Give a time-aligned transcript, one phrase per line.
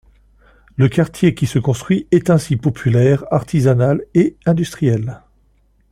[0.77, 5.21] Le quartier qui se construit est ainsi populaire, artisanal et industriel.